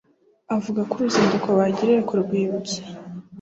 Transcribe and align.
avuga 0.55 0.81
ko 0.89 0.93
uruzinduko 0.97 1.47
bagiriye 1.59 1.99
ku 2.07 2.13
rwibutso 2.21 2.79